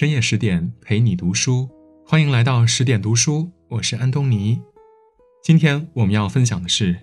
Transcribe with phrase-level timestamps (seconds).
[0.00, 1.68] 深夜十点陪你读书，
[2.06, 4.58] 欢迎来到十点读书，我是安东尼。
[5.42, 6.96] 今天我们要分享的是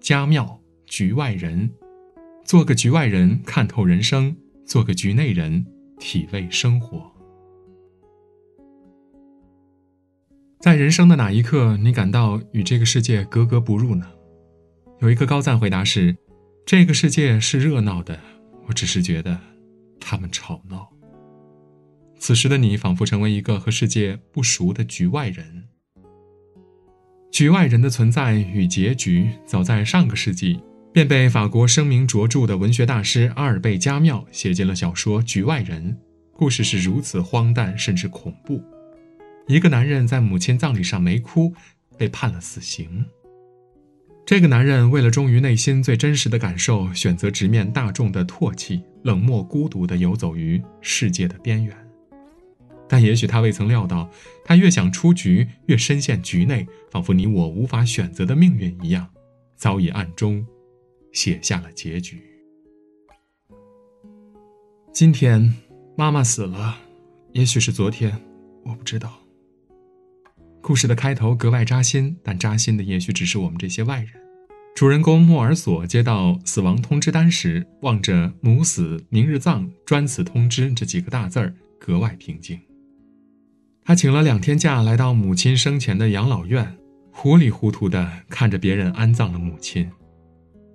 [0.00, 1.68] 家庙局外人，
[2.44, 5.66] 做个局外人看透人生，做个局内人
[5.98, 7.10] 体味生活。
[10.60, 14.06] 在人生的哪一刻，你感到与这个世界格格不入呢？
[15.00, 16.16] 有一个高赞回答是：
[16.64, 18.16] 这个世界是热闹的，
[18.68, 19.36] 我只是觉得
[19.98, 20.88] 他们吵闹。
[22.18, 25.64] 此时的你，仿佛成为一个和世界不熟的局外人。
[27.30, 30.60] 局外人的存在与结局，早在上个世纪
[30.92, 35.92] 便被法国声名卓著的文学大师阿尔贝·加缪写进了小说《局外人》。
[36.32, 38.62] 故事是如此荒诞，甚至恐怖：
[39.46, 41.52] 一个男人在母亲葬礼上没哭，
[41.96, 43.04] 被判了死刑。
[44.24, 51.87] 这个男人为了忠于内心最真实的感受，选择直面大众的唾弃，冷漠孤独地游走于世界的边缘。
[52.88, 54.10] 但也许他未曾料到，
[54.44, 59.08] 他越想出局，越深陷局内，仿佛你我无法选择的命运一样，
[59.56, 60.46] 早已暗中
[61.12, 62.22] 写下了结局。
[64.92, 65.54] 今天，
[65.96, 66.78] 妈妈死了，
[67.32, 68.20] 也许是昨天，
[68.64, 69.18] 我不知道。
[70.60, 74.10] 故事的开头格外扎心，但扎心的也许只是我们这些外人。
[74.74, 82.60] 主人公莫尔索接到死亡通知单时，望着“母死，明日葬，专此通知”这几个大字儿，格外平静。
[83.88, 86.76] 他请了两天假，来到母亲生前的养老院，
[87.10, 89.90] 糊里糊涂地看着别人安葬了母亲。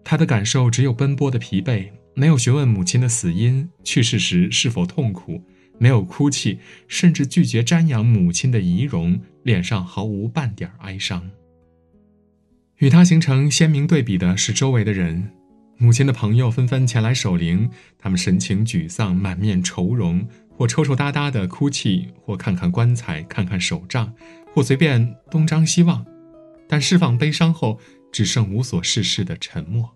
[0.04, 5.40] 他的感受只有奔波的疲惫，没有询问母亲的死因、去世时是否痛苦，
[5.78, 11.30] 没有哭泣，甚至拒绝瞻仰母亲的遗容，脸上毫无半点哀伤。
[12.78, 15.30] 与他形成鲜明对比的是周围的人，
[15.78, 17.70] 母亲的朋友纷纷前来守灵，
[18.00, 20.28] 他们神情沮丧，满面愁容。
[20.58, 24.14] 或抽抽搭搭的哭泣，或看看棺材，看看手账，
[24.54, 26.06] 或随便东张西望，
[26.68, 27.80] 但释放悲伤后，
[28.12, 29.90] 只剩无所事事的沉默。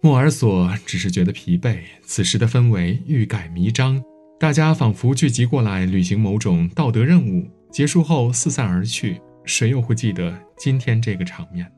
[0.00, 1.78] 莫尔索只是觉得疲惫。
[2.02, 4.02] 此时的氛围欲盖弥彰，
[4.40, 9.20] 大家仿佛聚集过来履行某种道德任务，结束后四散而去。
[9.44, 11.72] 谁又会记得今天这个场面呢？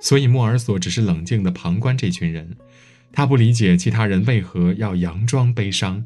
[0.00, 2.56] 所以莫尔索只是冷静地旁观这群人，
[3.12, 6.04] 他不理解其他人为何要佯装悲伤。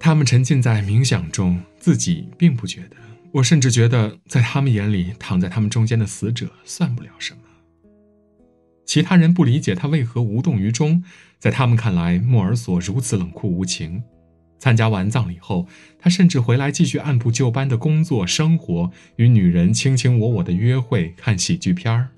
[0.00, 2.96] 他们沉浸在冥想中，自己并不觉得。
[3.32, 7.40] 我甚至觉得，在他们眼里，躺在他们中间的死者算不了什么。
[8.86, 11.02] 其他人不理解他为何无动于衷，
[11.38, 14.02] 在他们看来，莫尔索如此冷酷无情。
[14.58, 22.08] 参加完葬礼后，他甚至回来继续按部就班的工作生活，与女人卿卿我我的约会，看喜剧片儿。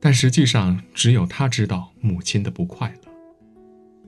[0.00, 3.05] 但实际上，只有他知道母亲的不快乐。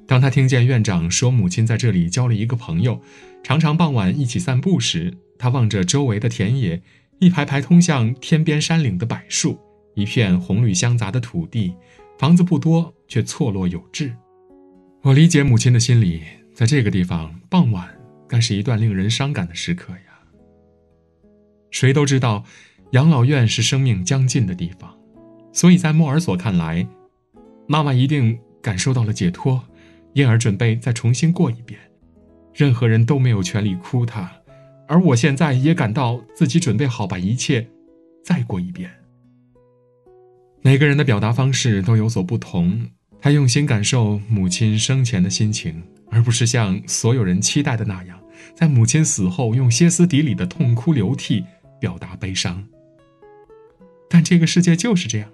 [0.08, 2.98] 当他听见院长说母亲在这里交了一个朋友，
[3.44, 6.80] 常常傍晚一起散步时，他望着周围的田野，
[7.19, 9.60] 一排排通向天边山岭的柏树，
[9.94, 11.74] 一片红绿相杂的土地，
[12.19, 14.14] 房子不多，却错落有致。
[15.02, 16.22] 我理解母亲的心理，
[16.54, 17.94] 在这个地方，傍晚
[18.26, 19.98] 该是一段令人伤感的时刻呀。
[21.70, 22.44] 谁都知道，
[22.92, 24.96] 养老院是生命将尽的地方，
[25.52, 26.88] 所以在莫尔索看来，
[27.66, 29.62] 妈妈一定感受到了解脱。
[30.12, 31.78] 因而准备再重新过一遍，
[32.54, 34.30] 任何人都没有权利哭他，
[34.86, 37.66] 而我现在也感到自己准备好把一切
[38.24, 38.91] 再过一遍。
[40.60, 48.20] 每个人的表达方式都有所不同，他用心感受母亲生前的心情，而不是像所有人期待的那样，
[48.54, 51.44] 在母亲死后用歇斯底里的痛哭流涕
[51.80, 52.66] 表达悲伤。
[54.10, 55.30] 但这个世界就是这样。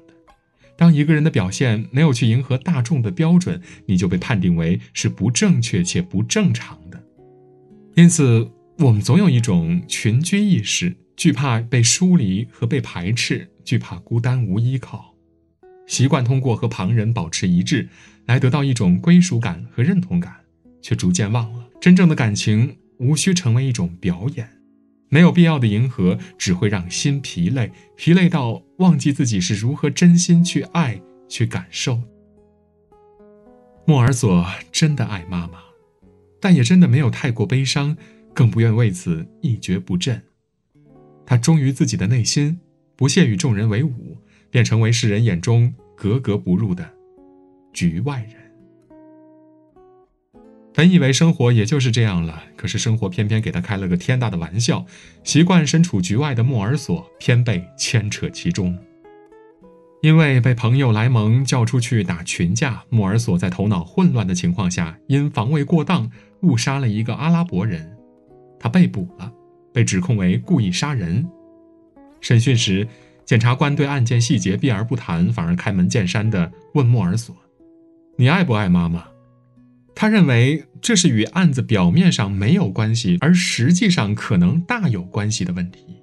[0.76, 7.02] 当一个人的表现没有去迎合大众的标准，你就被判定为是不正确且不正常的。
[7.94, 15.14] 因此，我们总有一种群居意识，惧怕被疏离和被排斥，惧怕孤单无依靠，
[15.86, 17.88] 习惯通过和旁人保持一致
[18.26, 20.34] 来得到一种归属感和认同感，
[20.82, 24.48] 却逐渐忘了真正的感情无需成为一种表演。
[25.15, 32.03] 没有必要的迎合，只会让心疲累，疲累到忘记自己是如何真心去爱、去感受。
[33.84, 35.61] 莫尔索真的爱妈妈，
[36.41, 37.97] 但也真的没有太过悲伤，
[38.34, 40.21] 更不愿为此一蹶不振。
[41.25, 42.59] 他忠于自己的内心，
[42.97, 44.19] 不屑与众人为伍，
[44.51, 46.91] 便成为世人眼中格格不入的
[47.72, 48.43] 局外人。
[50.76, 54.84] 本以为生活也就是这样了，可是生活偏偏给他开了个天大的玩笑。
[55.22, 58.76] 习惯身处局外的莫尔索，偏被牵扯其中。
[60.03, 66.10] 因为被朋友莱蒙叫出去打群架，莫尔索在头脑混乱的情况下，因防卫过当，
[66.41, 67.97] 误杀了一个阿拉伯人，
[68.59, 69.32] 他被捕了，
[69.72, 71.24] 被指控为故意杀人。
[72.20, 72.86] 审讯时，
[73.24, 77.34] 检察官对案件细节避而不谈，反而开门见山地问莫尔索
[78.18, 79.04] ：“你爱不爱妈妈？”
[79.94, 86.02] 他认为这是与案子表面上没有关系，而实际上可能大有关系的问题。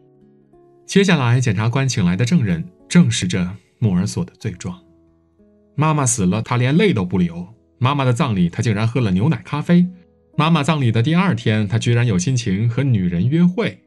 [0.86, 4.82] 接下来，检察官请来的证人证实着莫尔索的罪状：
[5.76, 7.48] 妈妈死了，他连泪都不流；
[7.80, 9.88] 妈妈的葬礼，他竟然喝了牛奶咖啡。
[10.38, 13.78] 妈妈葬礼的第二天，他居然有心情和女人约会。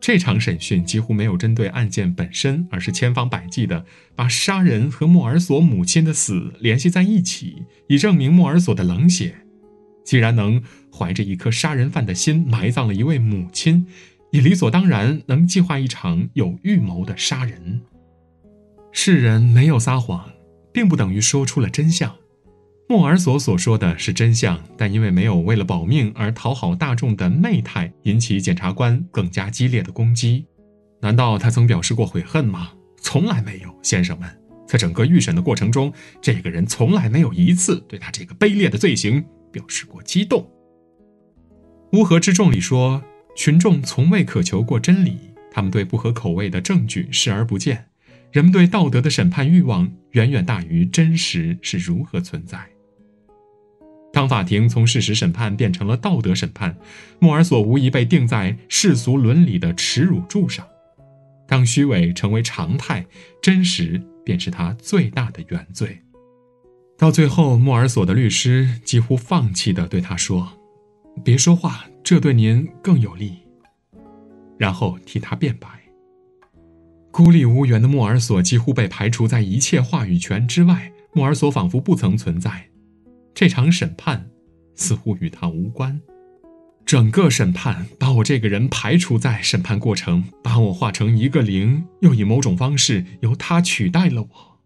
[0.00, 3.84] 这场审讯几乎没有针对案件本身，而是千方百计地
[4.16, 9.34] 把杀人和莫尔索母亲的死联系在一起，以证明莫尔索的冷血。
[10.02, 13.86] 既然能怀着一颗杀人犯的心埋葬了一位母亲，
[14.32, 17.82] 也理所当然能计划一场有预谋的杀人。
[18.92, 20.30] 世人没有撒谎，
[20.72, 22.16] 并不等于说出了真相。
[22.90, 30.44] 莫尔索所说的是真相，但因为没有为了保命而讨好大众的媚态，引起检察官更加激烈的攻击。
[31.00, 32.72] 难道他曾表示过悔恨吗？
[33.00, 34.28] 从来没有，先生们，
[34.66, 40.50] 在整个预审的过程中，这个人从来没有一次对他这个卑劣的罪行表示过激动。
[41.92, 43.04] 乌合之众里说，
[43.36, 45.16] 群众从未渴求过真理，
[45.52, 47.86] 他们对不合口味的证据视而不见，
[48.32, 52.58] 人们对道德的审判欲望远远大于真实是如何存在。
[54.12, 56.76] 当法庭从事实审判变成了道德审判，
[57.20, 60.66] 莫尔索无疑被钉在世俗伦理的耻辱柱上。
[61.46, 63.06] 当虚伪成为常态，
[63.42, 66.00] 真实便是他最大的原罪。
[66.98, 70.52] 到最后，莫尔索的律师几乎放弃地对他说
[71.24, 73.38] ：“别说话，这对您更有利。”
[74.58, 75.68] 然后替他辩白。
[77.10, 82.69] 孤立无援的莫尔索几乎被排除在一切话语权之外，莫尔索仿佛不曾存在。
[83.34, 84.30] 这场审判
[84.74, 86.00] 似乎与他无关，
[86.84, 94.60] 整个审判把我这个人排除在审判过程，把我化成一个零，又以某种方式由他取代了我。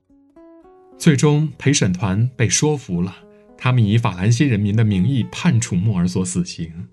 [0.97, 3.17] 最终，陪审团被说服了，
[3.59, 6.89] 他们以法兰西人民的名义判处莫尔索死刑。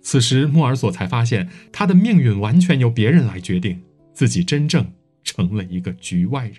[0.00, 3.82] 此时，莫尔索才发现他的命运完全由别人来决定，
[4.14, 4.92] 自己真正
[5.22, 6.56] 成了一个局外人。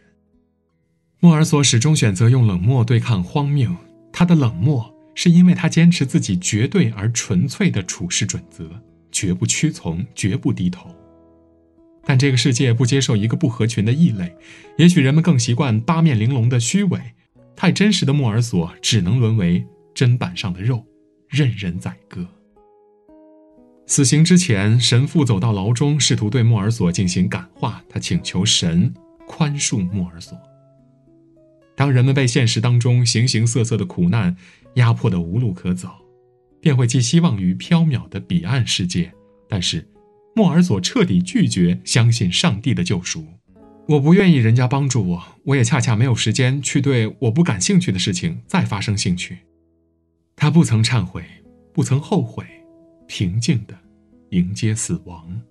[1.19, 3.75] 莫尔索始终选择用冷漠对抗荒谬。
[4.11, 8.69] 他的冷漠是因为他坚持自己绝对而纯粹的处事准则，
[9.11, 10.93] 绝不屈从，绝不低头。
[12.03, 14.35] 但这个世界不接受一个不合群的异类，
[14.77, 16.99] 也许人们更习惯八面玲珑的虚伪。
[17.55, 19.63] 太真实的莫尔索只能沦为
[19.93, 20.83] 砧板上的肉，
[21.29, 22.27] 任人宰割。
[23.85, 28.91] 死刑之前，神父走到牢中，试图对莫尔索进行感化，他请求神
[29.27, 30.35] 宽恕莫尔索。
[31.81, 34.37] 当人们被现实当中形形色色的苦难
[34.75, 35.89] 压迫的无路可走，
[36.59, 39.11] 便会寄希望于缥缈的彼岸世界。
[39.49, 39.89] 但是，
[40.35, 43.25] 莫尔索彻底拒绝相信上帝的救赎。
[43.87, 49.39] 我不愿意人家帮助我，我也恰恰没有时间去对我不感兴趣的事情再发生兴趣。
[50.35, 51.23] 他不曾忏悔，
[51.73, 52.45] 不曾后悔，
[53.07, 53.75] 平静地
[54.29, 55.41] 迎接死亡。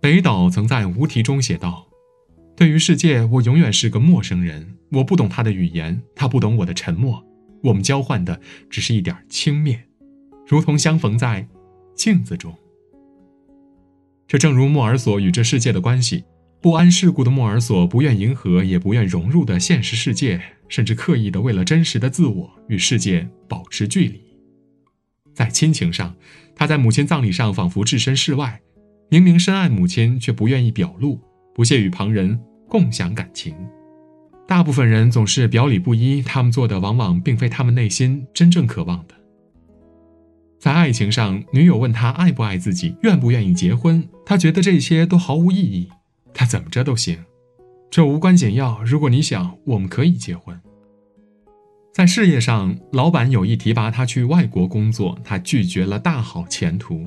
[0.00, 1.86] 北岛曾在《无题》中写道。
[2.56, 4.74] 对于世界，我永远是个陌生人。
[4.92, 7.22] 我不懂他的语言，他不懂我的沉默。
[7.62, 9.78] 我们交换的只是一点轻蔑，
[10.46, 11.46] 如同相逢在
[11.94, 12.54] 镜子中。
[14.26, 16.24] 这正如莫尔索与这世界的关系。
[16.62, 24.20] 不谙世故的莫尔索不愿迎合，也不愿融入的现实世界，甚至刻意的为了真实的自我与世界保持距离。
[25.34, 26.16] 在亲情上，
[26.56, 28.62] 他在母亲葬礼上仿佛置身事外，
[29.10, 31.20] 明明深爱母亲，却不愿意表露。
[31.56, 33.56] 不屑与旁人共享感情，
[34.46, 39.14] 大部分人总是表里不一，他们做的往往并非他们内心真正渴望的。
[40.58, 45.88] 在爱情上，女友问他爱不爱自己，愿不愿意结婚，他觉得这些都毫无意义，
[46.34, 47.24] 他怎么着都行，
[47.90, 48.82] 这无关紧要。
[48.84, 50.60] 如果你想，我们可以结婚。
[51.94, 57.06] 在事业上，老板有意提拔他去外国工作，他拒绝了大好前途。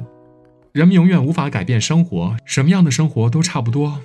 [0.72, 4.02] 人们永远无法改变生活，什么样的生活都差不多。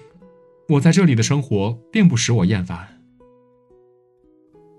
[0.70, 2.88] 我在这里的生活并不使我厌烦。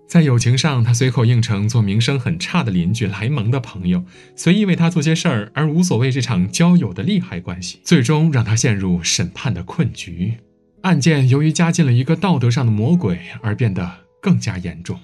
[0.07, 4.03] 在友情上，他随口应承做名声很差的邻居莱蒙的朋友，
[4.35, 10.35] 随意为他做些事儿，而无所谓这场交友的利害关系，最终让他陷入审判的困局。
[10.81, 14.99] 案件由于加进了一个道德上的魔鬼，而变得更加严重。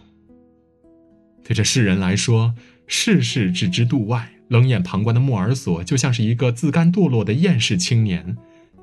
[1.44, 2.54] 对这世人来说，
[2.88, 8.38] 世事置之度外，冷眼旁观的莫尔索就像是一个自甘堕落的厌世青年。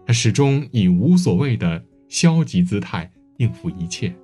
[0.04, 4.14] 他始终以无所谓的消极姿态应付一切，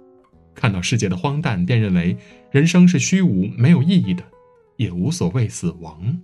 [0.55, 2.17] 看到世界的荒诞，便认为
[2.51, 4.23] 人生是虚无、没有意义的。
[4.77, 6.21] 也无所谓死亡。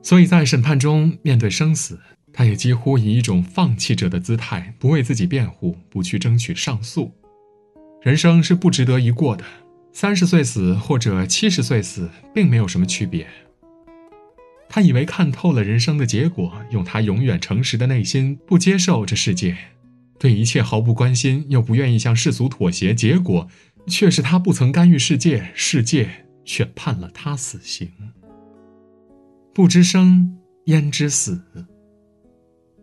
[0.00, 1.98] 所以在审判中面对生死，
[2.32, 7.12] 他也几乎以一种放弃者的姿态，不为自己辩护，不去争取上诉。
[8.00, 9.44] 人生是不值得一过的，
[9.92, 13.26] 三十岁死或者七十岁死，并没有什么区别。
[14.68, 19.56] 他以为看透了人生的结果，用他永远诚实的内心不接受这世界，
[20.22, 23.48] 对一切毫不关心，又不愿意向世俗妥协，结果
[23.88, 26.08] 却是他不曾干预世界，世界
[26.44, 27.90] 却判了他死刑。
[29.52, 31.42] 不知生焉知死？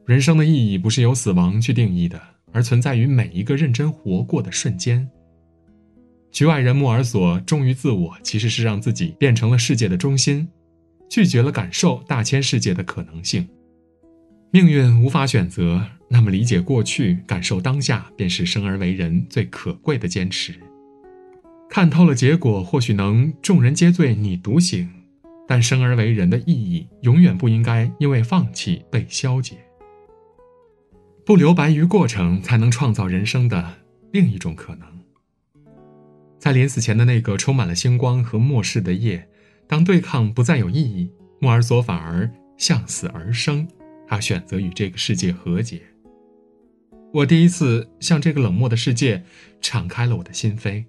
[0.05, 5.09] 人生的意义不是由死亡去定义的，而存在于每一个认真活过的瞬间。
[6.33, 10.45] 局外人莫尔索忠于自我，其实是让自己变成了世界的中心。
[11.09, 13.47] 拒绝了感受大千世界的可能性，
[14.51, 20.55] 命运无法选择，那么理解过去，感受当下，便是生而为人最可贵的坚持。
[21.69, 24.89] 看透了结果，或许能众人皆醉你独醒，
[25.47, 29.57] 但生而为人的意义，永远不应该因为放弃被消解。
[31.23, 33.77] 不留白于过程，才能创造人生的
[34.11, 34.87] 另一种可能。
[36.39, 39.27] 在临死前的那个充满了星光和末世的夜。
[39.67, 43.67] 当对抗不再有意义，莫尔索反而向死而生。
[44.07, 45.83] 他选择与这个世界和解。
[47.11, 49.23] 我第一次向这个冷漠的世界
[49.61, 50.85] 敞开了我的心扉。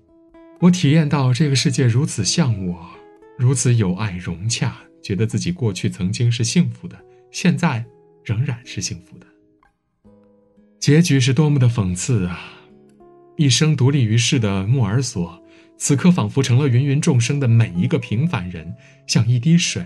[0.60, 2.90] 我体验到这个世界如此像我，
[3.38, 6.98] 如此有爱融洽，觉得自己过去曾经是幸福的，
[7.30, 7.84] 现在
[8.22, 9.26] 仍然是幸福的。
[10.78, 12.38] 结局是多么的讽刺啊！
[13.36, 15.42] 一生独立于世的莫尔索。
[15.78, 18.74] 此刻仿佛成了芸芸众生的每一个平凡人，
[19.06, 19.82] 像一滴水，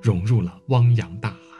[0.00, 1.53] 融入了汪洋大海。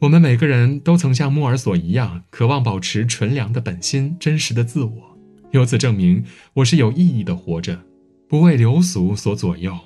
[0.00, 5.18] 我们每个人都曾像莫尔索一样，渴望保持纯良的本心、真实的自我，
[5.50, 6.24] 由此证明
[6.54, 7.80] 我是有意义的活着，
[8.28, 9.76] 不为流俗所左右。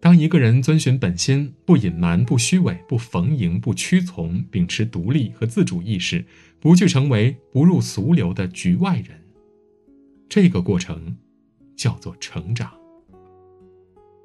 [0.00, 6.24] 当一个人遵循本心，不隐瞒、不虚伪、不逢迎、不屈从，秉持独立和自主意识，
[6.58, 9.20] 不去成为不入俗流的局外人。
[10.26, 11.18] 这个过程
[11.76, 12.79] 叫做成长。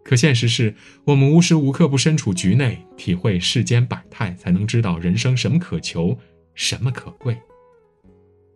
[0.06, 6.16] 可现实是我们无时无刻不身处局内，体会世间百态，才能知道人生什么可求，
[6.54, 7.36] 什么可贵。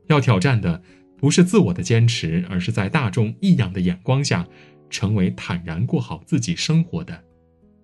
[0.06, 0.84] 要挑战的
[1.18, 4.48] 不是自我的坚持，而是在大众异样的眼光下，
[4.92, 7.24] 成为坦然过好自己生活的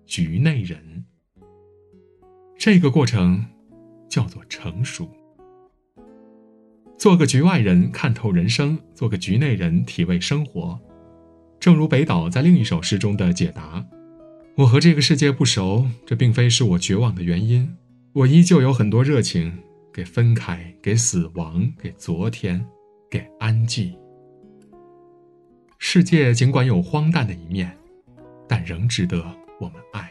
[0.06, 1.04] 局内人。
[2.56, 3.44] 这个过程
[4.08, 5.10] 叫做成熟。
[6.96, 10.80] 做个局外人，看透人生；做个局内人，体味生活。
[11.58, 13.84] 正如北岛在另一首诗中的解答
[14.56, 17.76] ：“我和这个世界不熟，这并非是我绝望的原因。
[18.12, 19.52] 我依旧有很多热情，
[19.92, 22.64] 给分开，给死亡，给昨天，
[23.10, 23.94] 给安静。
[25.78, 27.76] 世界尽管有荒诞的一面，
[28.48, 29.18] 但仍值得
[29.60, 30.10] 我们爱。”